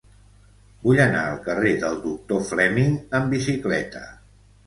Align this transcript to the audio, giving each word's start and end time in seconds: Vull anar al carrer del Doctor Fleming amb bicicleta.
Vull 0.85 1.01
anar 1.03 1.25
al 1.25 1.35
carrer 1.49 1.73
del 1.83 1.99
Doctor 2.05 2.41
Fleming 2.49 2.97
amb 3.19 3.31
bicicleta. 3.37 4.05